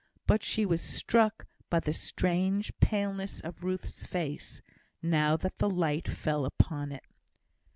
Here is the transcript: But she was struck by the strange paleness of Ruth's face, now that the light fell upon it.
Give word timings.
But 0.25 0.41
she 0.43 0.65
was 0.65 0.81
struck 0.81 1.45
by 1.69 1.79
the 1.79 1.93
strange 1.93 2.73
paleness 2.79 3.39
of 3.41 3.63
Ruth's 3.63 4.03
face, 4.07 4.63
now 5.03 5.37
that 5.37 5.59
the 5.59 5.69
light 5.69 6.07
fell 6.07 6.43
upon 6.43 6.91
it. 6.91 7.03